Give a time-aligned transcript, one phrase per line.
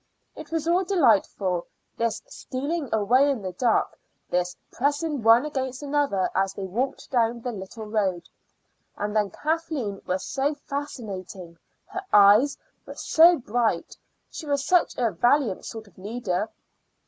[0.35, 3.99] It was all delightful, this stealing away in the dark,
[4.31, 8.27] this pressing one against another as they walked down the little road.
[8.97, 13.95] And then Kathleen was so fascinating; her eyes were so bright;
[14.31, 16.49] she was such a valiant sort of leader.